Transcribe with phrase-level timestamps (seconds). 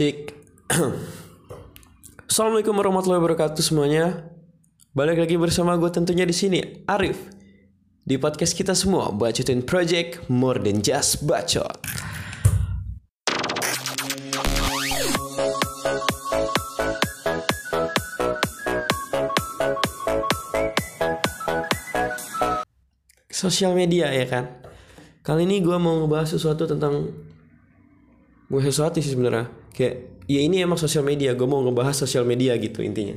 [0.00, 0.32] Cik.
[2.32, 4.32] Assalamualaikum warahmatullahi wabarakatuh semuanya.
[4.96, 7.28] Balik lagi bersama gue tentunya di sini Arif.
[8.00, 11.76] Di podcast kita semua bacotin project more than just bacot.
[23.28, 24.64] Sosial media ya kan.
[25.20, 27.12] Kali ini gue mau ngebahas sesuatu tentang
[28.50, 29.46] gue sesuatu sih sebenarnya.
[29.70, 33.14] Kayak ya ini emang sosial media gue mau ngebahas sosial media gitu intinya.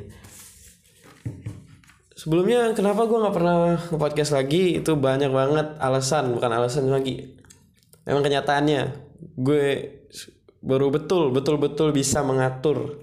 [2.14, 3.56] Sebelumnya kenapa gue nggak pernah
[3.92, 4.78] nge-podcast lagi?
[4.78, 7.34] Itu banyak banget alasan bukan alasan lagi.
[8.06, 8.94] Emang kenyataannya
[9.34, 9.66] gue
[10.64, 13.02] baru betul betul betul bisa mengatur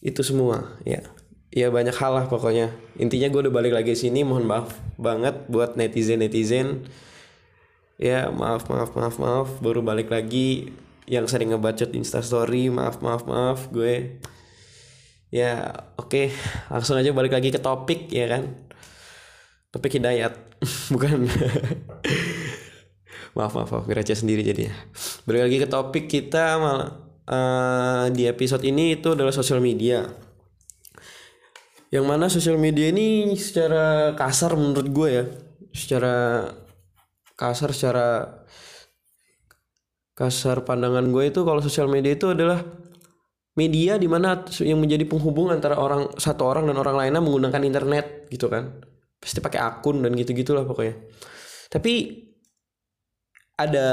[0.00, 1.04] itu semua ya.
[1.52, 2.72] Ya banyak hal lah pokoknya.
[2.96, 6.88] Intinya gue udah balik lagi sini mohon maaf banget buat netizen netizen
[7.98, 10.70] ya maaf maaf maaf maaf baru balik lagi
[11.08, 14.20] yang sering ngebacot instastory maaf maaf maaf gue
[15.28, 16.26] ya oke okay.
[16.72, 18.68] langsung aja balik lagi ke topik ya kan?
[19.68, 20.32] Topik hidayat
[20.92, 21.28] bukan.
[23.36, 24.72] Maaf maaf maaf ngeraca sendiri jadinya.
[25.28, 26.90] Balik lagi ke topik kita malah
[27.28, 30.08] uh, di episode ini itu adalah sosial media.
[31.88, 35.24] Yang mana sosial media ini secara kasar menurut gue ya
[35.72, 36.48] secara
[37.36, 38.08] kasar secara
[40.18, 42.58] kasar pandangan gue itu kalau sosial media itu adalah
[43.54, 48.26] media di mana yang menjadi penghubung antara orang satu orang dan orang lainnya menggunakan internet
[48.26, 48.82] gitu kan.
[49.18, 50.98] Pasti pakai akun dan gitu gitulah pokoknya.
[51.70, 52.26] Tapi
[53.58, 53.86] ada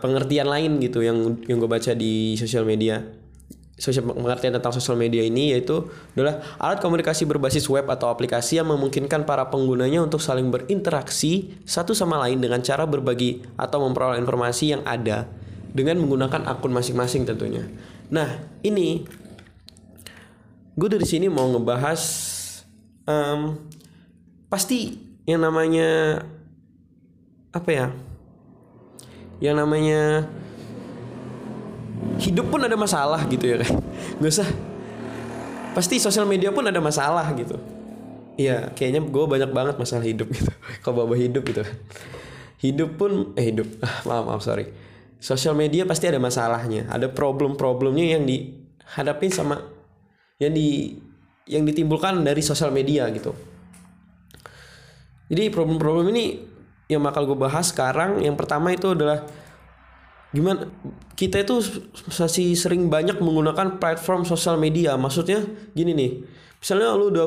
[0.00, 3.00] pengertian lain gitu yang yang gue baca di sosial media.
[3.76, 8.72] Sosial pengertian tentang sosial media ini yaitu adalah alat komunikasi berbasis web atau aplikasi yang
[8.72, 14.72] memungkinkan para penggunanya untuk saling berinteraksi satu sama lain dengan cara berbagi atau memperoleh informasi
[14.72, 15.28] yang ada
[15.76, 17.68] dengan menggunakan akun masing-masing tentunya.
[18.08, 19.04] Nah ini
[20.72, 22.00] gue dari sini mau ngebahas
[23.04, 23.60] um,
[24.48, 24.96] pasti
[25.28, 26.24] yang namanya
[27.52, 27.86] apa ya?
[29.36, 30.00] Yang namanya
[32.24, 33.76] hidup pun ada masalah gitu ya kan.
[34.24, 34.48] Gak usah.
[35.76, 37.60] Pasti sosial media pun ada masalah gitu.
[38.40, 40.48] Iya, kayaknya gue banyak banget masalah hidup gitu.
[40.80, 41.68] Kalau bawa hidup gitu.
[42.64, 43.68] Hidup pun eh hidup.
[44.08, 44.86] Maaf maaf sorry
[45.20, 46.88] sosial media pasti ada masalahnya.
[46.92, 49.60] Ada problem-problemnya yang dihadapi sama
[50.36, 50.96] yang di
[51.46, 53.32] yang ditimbulkan dari sosial media gitu.
[55.26, 56.24] Jadi problem-problem ini
[56.86, 59.26] yang bakal gue bahas sekarang yang pertama itu adalah
[60.30, 60.70] gimana
[61.18, 61.58] kita itu
[62.06, 64.94] masih sering banyak menggunakan platform sosial media.
[64.94, 65.42] Maksudnya
[65.74, 66.10] gini nih
[66.62, 67.26] misalnya lu udah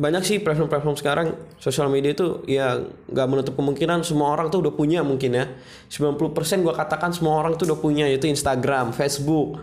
[0.00, 1.26] banyak sih platform-platform sekarang
[1.60, 2.80] sosial media itu ya
[3.12, 5.44] nggak menutup kemungkinan semua orang tuh udah punya mungkin ya.
[5.92, 9.60] 90% gue katakan semua orang tuh udah punya yaitu Instagram, Facebook,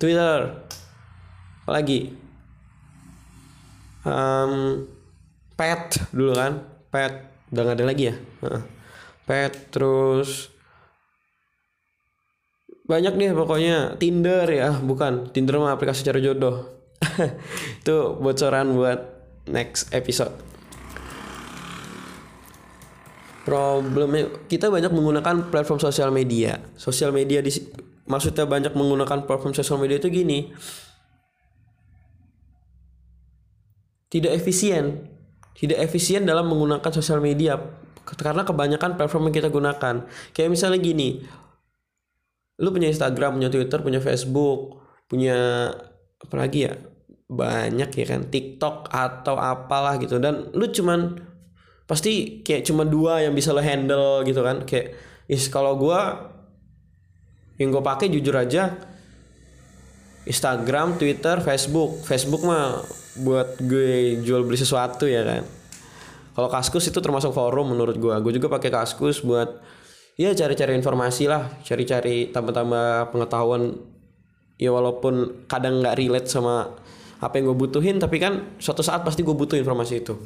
[0.00, 0.64] Twitter,
[1.68, 2.16] apalagi?
[4.00, 4.88] Um,
[5.60, 7.28] Pet dulu kan, Pet.
[7.52, 8.16] Udah gak ada lagi ya,
[9.28, 10.48] Pet terus
[12.88, 14.00] banyak nih pokoknya.
[14.00, 15.28] Tinder ya bukan.
[15.36, 16.64] Tinder mah aplikasi cari jodoh.
[17.84, 19.19] Itu bocoran buat
[19.50, 20.32] next episode.
[23.44, 26.62] Problemnya kita banyak menggunakan platform sosial media.
[26.78, 27.50] Sosial media di
[28.06, 30.54] maksudnya banyak menggunakan platform sosial media itu gini.
[34.10, 35.10] Tidak efisien.
[35.54, 37.58] Tidak efisien dalam menggunakan sosial media
[38.00, 40.06] karena kebanyakan platform yang kita gunakan.
[40.32, 41.22] Kayak misalnya gini.
[42.60, 45.66] Lu punya Instagram punya Twitter punya Facebook punya
[46.20, 46.76] apa lagi ya
[47.30, 51.14] banyak ya kan TikTok atau apalah gitu dan lu cuman
[51.86, 54.98] pasti kayak cuma dua yang bisa lo handle gitu kan kayak
[55.30, 56.30] is kalau gua
[57.60, 58.90] yang gue pakai jujur aja
[60.24, 62.04] Instagram, Twitter, Facebook.
[62.04, 62.84] Facebook mah
[63.20, 65.42] buat gue jual beli sesuatu ya kan.
[66.36, 68.14] Kalau Kaskus itu termasuk forum menurut gue.
[68.20, 69.60] Gue juga pakai Kaskus buat
[70.20, 73.76] ya cari-cari informasi lah, cari-cari tambah-tambah pengetahuan.
[74.60, 76.76] Ya walaupun kadang nggak relate sama
[77.20, 80.16] apa yang gue butuhin tapi kan suatu saat pasti gue butuh informasi itu.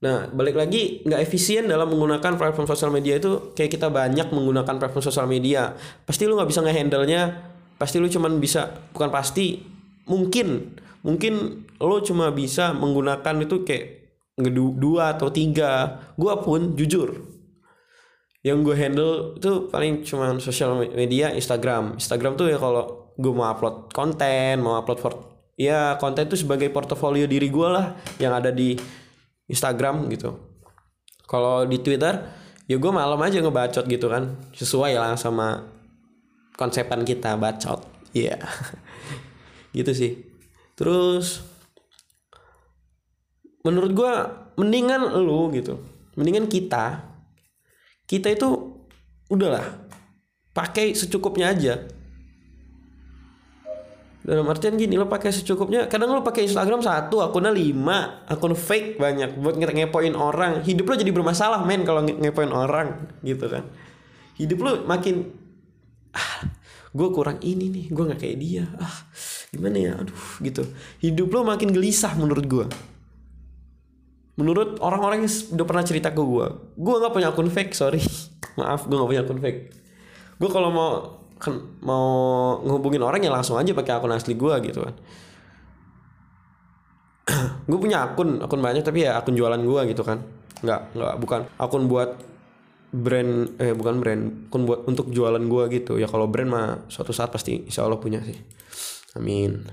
[0.00, 4.76] Nah balik lagi nggak efisien dalam menggunakan platform sosial media itu kayak kita banyak menggunakan
[4.80, 5.76] platform sosial media.
[6.04, 9.60] Pasti lu nggak bisa ngehandle nya pasti lu cuman bisa bukan pasti
[10.08, 10.76] mungkin.
[11.04, 13.86] Mungkin lo cuma bisa menggunakan itu kayak
[14.80, 16.00] dua atau tiga.
[16.16, 17.36] Gue pun jujur
[18.46, 21.98] yang gue handle itu paling cuma sosial media Instagram.
[21.98, 27.24] Instagram tuh ya kalau gue mau upload konten mau upload ya konten itu sebagai portofolio
[27.24, 28.76] diri gue lah yang ada di
[29.48, 30.36] Instagram gitu
[31.26, 32.22] kalau di Twitter
[32.68, 35.64] ya gue malam aja ngebacot gitu kan sesuai lah sama
[36.56, 38.40] konsepan kita bacot Iya.
[39.76, 40.12] gitu sih.
[40.72, 41.44] Terus
[43.60, 44.12] menurut gua
[44.56, 45.76] mendingan lu gitu.
[46.16, 47.04] Mendingan kita
[48.08, 48.48] kita itu
[49.28, 49.84] udahlah
[50.56, 51.84] pakai secukupnya aja
[54.26, 58.98] dalam artian gini lo pakai secukupnya kadang lo pakai Instagram satu akunnya lima akun fake
[58.98, 60.66] banyak buat nge ngepoin orang.
[60.66, 63.62] Hidup lo jadi bermasalah men kalau nge ngepoin orang gitu kan.
[64.34, 65.30] Hidup lo makin
[66.10, 66.42] ah
[66.90, 68.66] gue kurang ini nih gue nggak kayak dia.
[68.82, 69.06] Ah
[69.54, 69.92] gimana ya?
[69.94, 70.66] Aduh gitu.
[70.98, 72.66] Hidup lo makin gelisah menurut gue
[74.36, 76.46] menurut orang-orang yang udah pernah cerita ke gue
[76.76, 78.02] gue nggak punya akun fake sorry.
[78.58, 79.60] Maaf gue nggak punya akun fake.
[80.42, 80.90] Gue kalau mau
[81.84, 82.06] mau
[82.64, 84.94] ngehubungin orang ya langsung aja pakai akun asli gue gitu kan.
[87.68, 90.22] Gue punya akun akun banyak tapi ya akun jualan gue gitu kan.
[90.62, 92.14] Nggak nggak bukan akun buat
[92.94, 95.98] brand eh bukan brand akun buat untuk jualan gue gitu.
[95.98, 98.38] Ya kalau brand mah suatu saat pasti insya Allah punya sih.
[99.18, 99.66] Amin.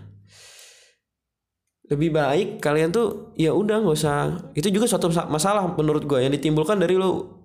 [1.88, 4.52] Lebih baik kalian tuh ya udah nggak usah.
[4.58, 7.38] Itu juga suatu masalah menurut gue yang ditimbulkan dari lo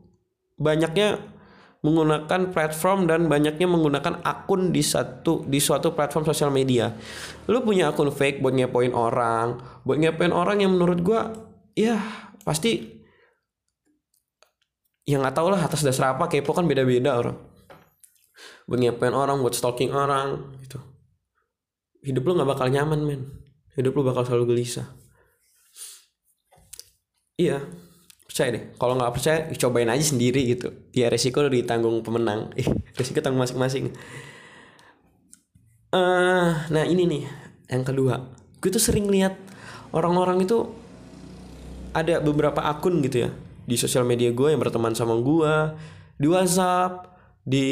[0.57, 1.38] banyaknya
[1.79, 6.91] menggunakan platform dan banyaknya menggunakan akun di satu di suatu platform sosial media.
[7.47, 11.31] Lu punya akun fake buat ngepoin orang, buat ngepoin orang yang menurut gua
[11.79, 12.03] ya
[12.43, 12.99] pasti
[15.07, 17.39] yang nggak tahu lah atas dasar apa kepo kan beda-beda orang.
[18.67, 20.83] Buat ngepoin orang, buat stalking orang gitu.
[22.03, 23.23] Hidup lu nggak bakal nyaman men.
[23.79, 24.91] Hidup lu bakal selalu gelisah.
[27.39, 27.63] Iya,
[28.29, 30.69] percaya deh kalau nggak percaya cobain aja sendiri gitu.
[30.93, 32.53] Ya resiko ditanggung pemenang.
[32.99, 33.97] Resiko tanggung masing-masing.
[35.89, 37.23] Uh, nah ini nih
[37.73, 38.29] yang kedua.
[38.61, 39.33] Gue tuh sering lihat
[39.97, 40.69] orang-orang itu
[41.97, 43.31] ada beberapa akun gitu ya
[43.65, 45.55] di sosial media gue yang berteman sama gue
[46.21, 47.09] di WhatsApp
[47.49, 47.69] di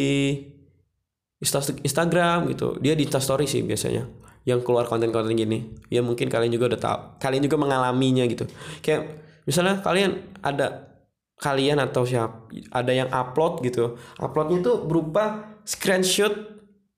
[1.85, 2.81] Instagram gitu.
[2.81, 4.09] Dia di Instastory sih biasanya
[4.49, 5.69] yang keluar konten-konten gini.
[5.93, 8.49] Ya mungkin kalian juga udah tahu kalian juga mengalaminya gitu.
[8.81, 10.91] Kayak misalnya kalian ada
[11.39, 13.97] kalian atau siapa ada yang upload gitu.
[14.21, 16.35] Uploadnya itu berupa screenshot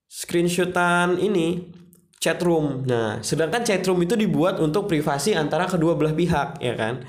[0.08, 1.68] screenshotan ini
[2.18, 2.88] chat room.
[2.88, 7.04] Nah sedangkan chat room itu dibuat untuk privasi antara kedua belah pihak ya kan?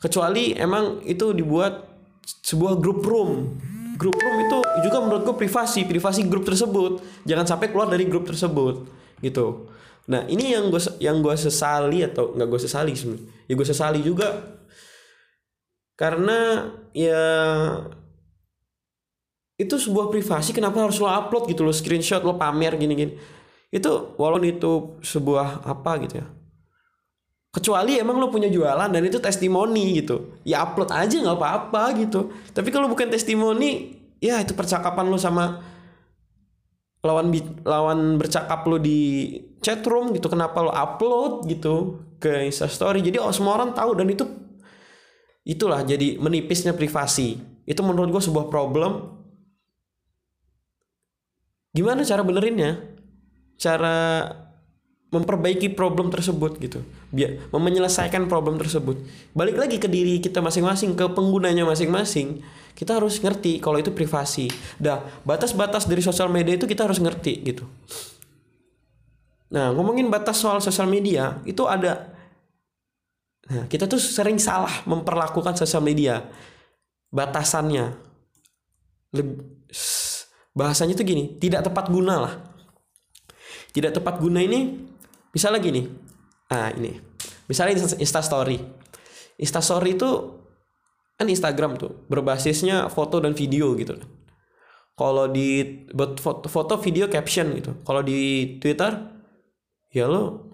[0.00, 1.84] Kecuali emang itu dibuat
[2.24, 3.60] sebuah grup room.
[4.00, 7.04] Grup room itu juga menurut gue privasi privasi grup tersebut.
[7.28, 8.88] Jangan sampai keluar dari grup tersebut
[9.20, 9.68] gitu
[10.10, 14.00] nah ini yang gue yang gue sesali atau nggak gue sesali sebenarnya ya gue sesali
[14.02, 14.28] juga
[16.00, 16.66] karena
[16.96, 17.22] ya
[19.60, 23.20] itu sebuah privasi kenapa harus lo upload gitu lo screenshot lo pamer gini-gini.
[23.68, 24.72] Itu walaupun itu
[25.04, 26.26] sebuah apa gitu ya.
[27.52, 30.40] Kecuali emang lo punya jualan dan itu testimoni gitu.
[30.48, 32.32] Ya upload aja nggak apa-apa gitu.
[32.56, 35.60] Tapi kalau bukan testimoni ya itu percakapan lo sama
[37.00, 37.32] lawan
[37.64, 39.32] lawan bercakap lo di
[39.64, 44.08] chat room gitu kenapa lo upload gitu ke instastory jadi oh, semua orang tahu dan
[44.12, 44.28] itu
[45.44, 47.40] itulah jadi menipisnya privasi.
[47.64, 49.18] Itu menurut gue sebuah problem.
[51.70, 52.82] Gimana cara benerinnya?
[53.60, 54.26] Cara
[55.10, 56.80] memperbaiki problem tersebut gitu
[57.10, 58.98] biar menyelesaikan problem tersebut
[59.34, 62.42] balik lagi ke diri kita masing-masing ke penggunanya masing-masing
[62.78, 64.46] kita harus ngerti kalau itu privasi
[64.78, 67.66] dah batas-batas dari sosial media itu kita harus ngerti gitu
[69.50, 72.20] nah ngomongin batas soal sosial media itu ada
[73.50, 76.22] Nah, kita tuh sering salah memperlakukan sosial media.
[77.10, 77.98] Batasannya.
[79.10, 79.42] Leb
[80.54, 82.34] bahasanya tuh gini, tidak tepat guna lah.
[83.74, 84.89] Tidak tepat guna ini
[85.34, 85.82] misalnya gini.
[86.50, 86.98] Nah, ini.
[87.46, 88.58] Misalnya Insta Story.
[89.38, 90.10] Insta Story itu
[91.18, 94.00] kan Instagram tuh berbasisnya foto dan video gitu
[94.96, 97.76] Kalau di buat foto, foto video caption gitu.
[97.84, 99.20] Kalau di Twitter
[99.90, 100.50] ya lo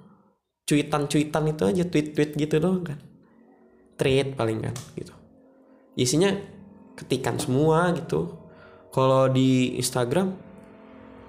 [0.67, 2.99] cuitan-cuitan itu aja tweet-tweet gitu doang kan
[4.01, 5.15] tweet paling kan gitu
[5.95, 6.33] isinya
[6.97, 8.35] ketikan semua gitu
[8.91, 10.33] kalau di Instagram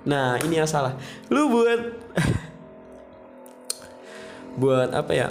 [0.07, 0.95] nah ini yang salah
[1.27, 1.81] lu buat
[4.57, 5.29] buat apa ya?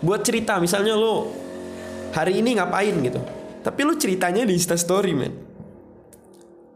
[0.00, 1.28] Buat cerita misalnya lu
[2.16, 3.20] hari ini ngapain gitu.
[3.62, 5.34] Tapi lu ceritanya di Insta Story man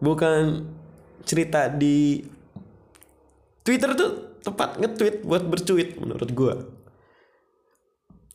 [0.03, 0.67] bukan
[1.23, 2.19] cerita di
[3.63, 6.55] Twitter tuh tepat nge-tweet buat bercuit menurut gue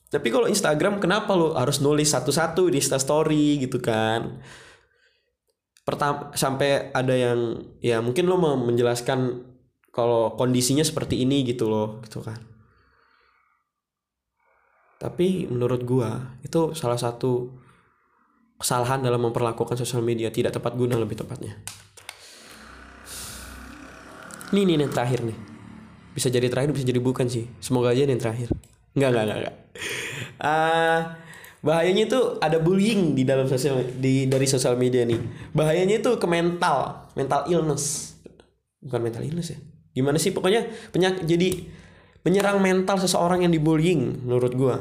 [0.07, 4.39] tapi kalau Instagram kenapa lo harus nulis satu-satu di Insta Story gitu kan?
[5.83, 9.43] Pertama sampai ada yang ya mungkin lo mau menjelaskan
[9.97, 12.37] kalau kondisinya seperti ini gitu loh gitu kan
[15.01, 17.49] tapi menurut gua itu salah satu
[18.61, 21.57] kesalahan dalam memperlakukan sosial media tidak tepat guna lebih tepatnya
[24.47, 25.37] Ini nih yang terakhir nih.
[26.15, 27.51] Bisa jadi terakhir, bisa jadi bukan sih.
[27.59, 28.47] Semoga aja yang terakhir.
[28.95, 29.55] Enggak, enggak, enggak, enggak.
[30.39, 30.99] Ah,
[31.59, 35.19] bahayanya itu ada bullying di dalam sosial di dari sosial media nih.
[35.51, 38.15] Bahayanya itu ke mental, mental illness.
[38.79, 39.59] Bukan mental illness ya.
[39.97, 41.65] Gimana sih pokoknya penyakit jadi
[42.21, 44.75] menyerang mental seseorang yang dibullying menurut gua.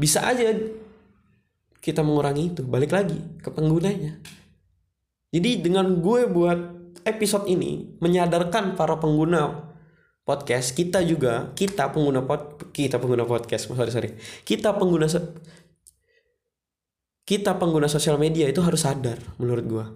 [0.00, 0.56] Bisa aja
[1.82, 4.16] kita mengurangi itu, balik lagi ke penggunanya.
[5.32, 9.72] Jadi dengan gue buat episode ini menyadarkan para pengguna
[10.22, 14.10] podcast kita juga kita pengguna pod kita pengguna podcast sorry sorry
[14.46, 15.10] kita pengguna
[17.26, 19.86] kita pengguna sosial media itu harus sadar menurut gua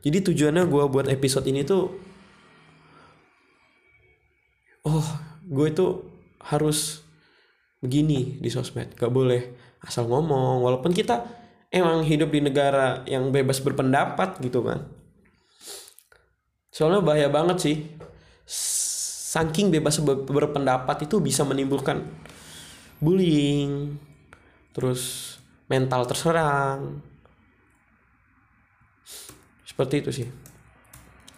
[0.00, 1.92] jadi tujuannya gua buat episode ini tuh
[4.88, 5.08] oh
[5.44, 5.86] gue itu
[6.40, 7.04] harus
[7.84, 8.96] begini di sosmed.
[8.96, 9.54] Gak boleh
[9.84, 11.22] asal ngomong walaupun kita
[11.68, 14.88] emang hidup di negara yang bebas berpendapat gitu kan.
[16.72, 17.76] Soalnya bahaya banget sih.
[19.28, 22.00] Saking bebas berpendapat itu bisa menimbulkan
[22.96, 24.00] bullying
[24.72, 25.36] terus
[25.68, 27.04] mental terserang.
[29.68, 30.28] Seperti itu sih.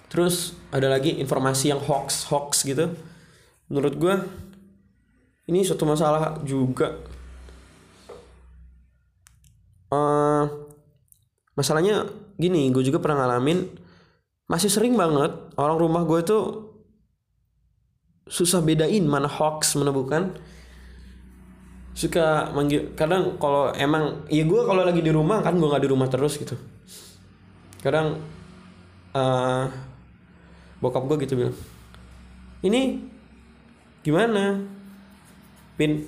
[0.06, 2.94] Terus ada lagi informasi yang hoax hoax gitu
[3.70, 4.14] menurut gue
[5.46, 6.98] ini suatu masalah juga.
[9.90, 10.46] Uh,
[11.58, 12.06] masalahnya
[12.38, 13.66] gini gue juga pernah ngalamin
[14.46, 16.44] masih sering banget orang rumah gue tuh
[18.30, 20.34] susah bedain mana hoax mana bukan.
[21.90, 25.90] Suka manggil kadang kalau emang ya gue kalau lagi di rumah kan gue nggak di
[25.90, 26.54] rumah terus gitu.
[27.82, 28.18] Kadang
[29.14, 29.64] uh,
[30.78, 31.56] bokap gue gitu bilang
[32.64, 33.10] ini
[34.00, 34.60] gimana?
[35.76, 36.06] Pin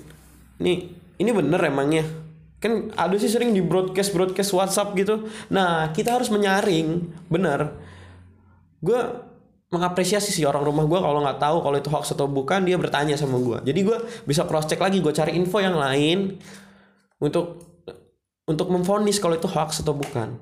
[0.61, 2.05] ini ini bener emangnya?
[2.61, 5.27] Kan ada sih sering di broadcast broadcast WhatsApp gitu.
[5.51, 7.75] Nah kita harus menyaring bener.
[8.83, 8.99] Gue
[9.73, 13.17] mengapresiasi sih orang rumah gue kalau nggak tahu kalau itu hoax atau bukan dia bertanya
[13.17, 16.37] sama gue jadi gue bisa cross check lagi gue cari info yang lain
[17.17, 17.73] untuk
[18.43, 20.35] untuk memfonis kalau itu hoax atau bukan.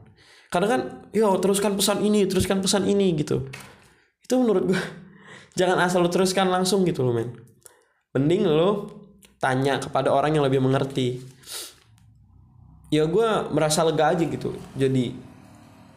[0.51, 0.81] Karena kan
[1.15, 3.47] yo teruskan pesan ini teruskan pesan ini gitu.
[4.25, 4.81] Itu menurut gue
[5.55, 7.35] jangan asal lu teruskan langsung gitu loh men.
[8.11, 8.91] Mending lo
[9.41, 11.23] tanya kepada orang yang lebih mengerti.
[12.91, 14.51] Ya gue merasa lega aja gitu.
[14.75, 15.15] Jadi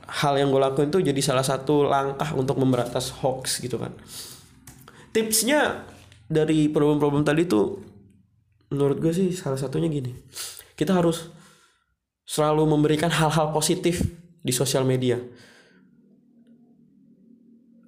[0.05, 3.91] hal yang gue lakuin tuh jadi salah satu langkah untuk memberantas hoax gitu kan.
[5.11, 5.87] Tipsnya
[6.31, 7.83] dari problem-problem tadi tuh
[8.71, 10.15] menurut gue sih salah satunya gini.
[10.75, 11.31] Kita harus
[12.25, 14.01] selalu memberikan hal-hal positif
[14.41, 15.21] di sosial media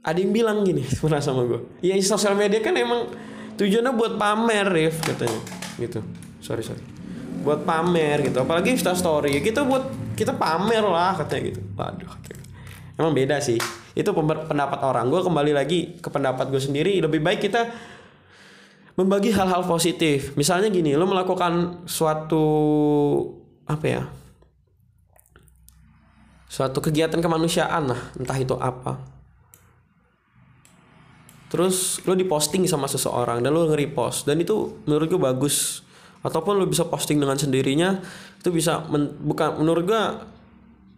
[0.07, 3.11] ada yang bilang gini pernah sama gue ya sosial media kan emang
[3.57, 5.41] tujuannya buat pamer Rif katanya.
[5.81, 6.01] Gitu.
[6.45, 6.85] Sorry sorry.
[7.43, 8.45] Buat pamer gitu.
[8.45, 9.41] Apalagi Insta story.
[9.41, 11.61] Kita buat kita pamer lah katanya gitu.
[11.75, 12.13] Waduh
[12.97, 13.61] emang beda sih.
[13.97, 15.09] Itu pendapat orang.
[15.09, 17.01] Gue kembali lagi ke pendapat gue sendiri.
[17.01, 17.69] Lebih baik kita
[18.97, 20.37] membagi hal-hal positif.
[20.37, 22.45] Misalnya gini lo melakukan suatu
[23.69, 24.03] apa ya?
[26.49, 28.01] Suatu kegiatan kemanusiaan lah.
[28.17, 29.16] Entah itu apa
[31.47, 35.87] terus lo diposting sama seseorang dan lo nge-repost dan itu menurut gue bagus.
[36.27, 38.03] Ataupun lo bisa posting dengan sendirinya
[38.43, 40.27] itu bisa men, bukan menurut gua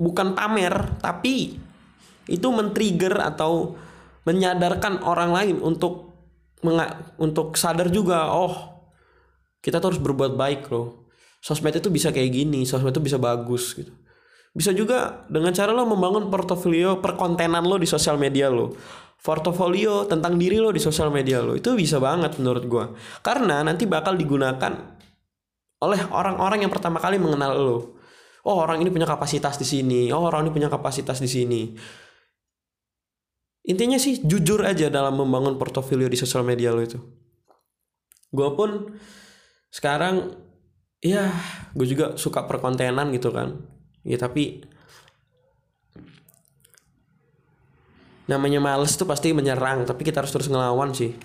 [0.00, 1.58] bukan pamer tapi
[2.28, 3.76] itu men-trigger atau
[4.24, 6.16] menyadarkan orang lain untuk
[7.20, 8.80] untuk sadar juga oh
[9.60, 11.08] kita terus berbuat baik loh.
[11.44, 13.92] Sosmed itu bisa kayak gini sosmed itu bisa bagus gitu.
[14.56, 18.72] Bisa juga dengan cara lo membangun portofolio perkontenan lo di sosial media lo
[19.18, 22.84] portofolio tentang diri lo di sosial media lo itu bisa banget menurut gue
[23.20, 24.98] karena nanti bakal digunakan
[25.78, 27.78] oleh orang-orang yang pertama kali mengenal lo.
[28.46, 30.10] Oh, orang ini punya kapasitas di sini.
[30.10, 31.62] Oh, orang ini punya kapasitas di sini.
[33.68, 36.98] Intinya sih jujur aja dalam membangun portofolio di sosial media lo itu.
[38.32, 38.96] Gue pun
[39.68, 40.32] sekarang
[41.04, 41.28] ya
[41.76, 43.60] gue juga suka perkontenan gitu kan.
[44.02, 44.64] Ya tapi
[48.28, 51.16] namanya males tuh pasti menyerang tapi kita harus terus ngelawan sih.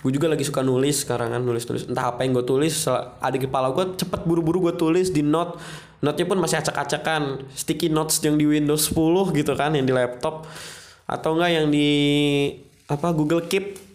[0.00, 3.32] Gue juga lagi suka nulis sekarang kan nulis tulis entah apa yang gue tulis ada
[3.36, 5.60] di kepala gue cepet buru-buru gue tulis di note.
[6.00, 7.44] Note-nya pun masih acak-acakan.
[7.52, 10.48] Sticky notes yang di Windows 10 gitu kan yang di laptop.
[11.04, 11.88] Atau enggak yang di
[12.88, 13.92] apa Google Keep.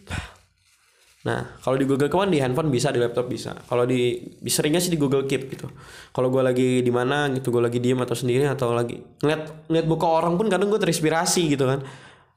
[1.25, 3.57] Nah, kalau di Google Keep di handphone bisa, di laptop bisa.
[3.57, 5.65] Kalau di seringnya sih di Google Keep gitu.
[6.13, 9.85] Kalau gue lagi di mana gitu, gue lagi diem atau sendiri atau lagi ngeliat ngeliat
[9.89, 11.81] buka orang pun kadang gue terinspirasi gitu kan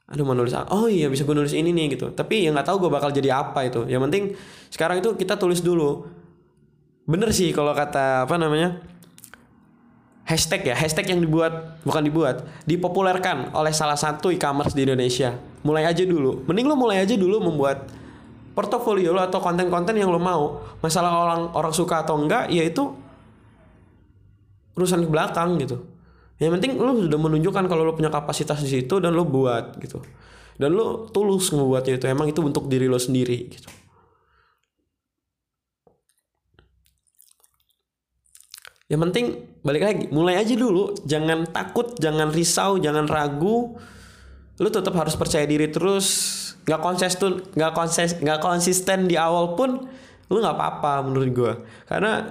[0.08, 2.08] aduh mau nulis oh iya bisa gue nulis ini nih gitu.
[2.16, 3.84] Tapi yang nggak tahu gue bakal jadi apa itu.
[3.84, 4.22] Yang penting
[4.72, 6.08] sekarang itu kita tulis dulu.
[7.04, 8.80] Bener sih kalau kata apa namanya
[10.24, 15.36] hashtag ya hashtag yang dibuat bukan dibuat dipopulerkan oleh salah satu e-commerce di Indonesia.
[15.60, 16.44] Mulai aja dulu.
[16.48, 17.92] Mending lo mulai aja dulu membuat
[18.56, 20.64] portofolio lo atau konten-konten yang lo mau.
[20.80, 22.96] Masalah orang orang suka atau enggak ya itu
[24.72, 25.97] urusan ke belakang gitu
[26.38, 29.98] yang penting lo sudah menunjukkan kalau lo punya kapasitas di situ dan lo buat gitu.
[30.58, 33.68] Dan lo tulus ngebuatnya itu emang itu untuk diri lo sendiri gitu.
[38.88, 39.26] Yang penting
[39.66, 40.94] balik lagi mulai aja dulu.
[41.02, 43.74] Jangan takut jangan risau jangan ragu.
[44.58, 46.06] Lu tetap harus percaya diri terus.
[46.66, 49.90] Nggak konsisten nggak konses nggak konsisten di awal pun
[50.28, 51.52] lu nggak apa-apa menurut gue
[51.88, 52.28] karena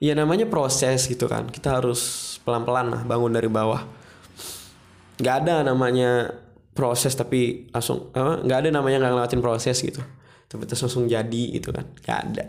[0.00, 1.46] ya namanya proses gitu kan.
[1.52, 3.84] Kita harus pelan-pelan lah bangun dari bawah.
[5.20, 6.32] Nggak ada namanya
[6.72, 10.00] proses tapi langsung nggak ada namanya nggak ngelawatin proses gitu.
[10.50, 11.84] Tapi terus langsung jadi gitu kan.
[12.02, 12.44] Nggak ada.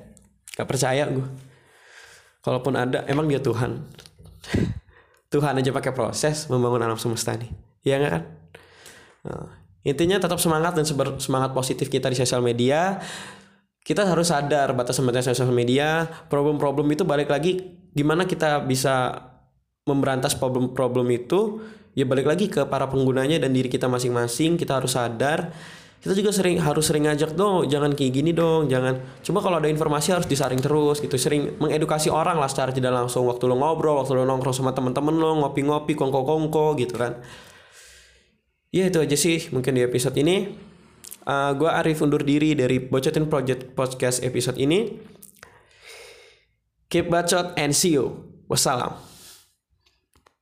[0.58, 1.28] Nggak percaya gue
[2.42, 3.86] kalaupun ada emang dia Tuhan.
[5.32, 7.52] Tuhan aja pakai proses membangun alam semesta nih.
[7.84, 8.24] Nggak kan?
[9.22, 9.48] Nah,
[9.86, 10.88] intinya tetap semangat dan
[11.20, 12.98] semangat positif kita di sosial media
[13.82, 19.28] kita harus sadar batas-batas sosial media problem-problem itu balik lagi gimana kita bisa
[19.90, 21.60] memberantas problem-problem itu
[21.98, 25.52] ya balik lagi ke para penggunanya dan diri kita masing-masing kita harus sadar.
[26.02, 28.98] Kita juga sering harus sering ngajak dong jangan kayak gini dong jangan.
[29.22, 33.30] Cuma kalau ada informasi harus disaring terus gitu sering mengedukasi orang lah secara tidak langsung.
[33.30, 37.22] Waktu lo ngobrol waktu lo nongkrong sama temen-temen lo ngopi-ngopi kongko-kongko gitu kan.
[38.74, 40.50] Ya itu aja sih mungkin di episode ini
[41.28, 45.02] uh, gue Arif undur diri dari Bocotin Project Podcast episode ini.
[46.92, 48.28] Keep bacot and see you.
[48.52, 49.11] Wassalam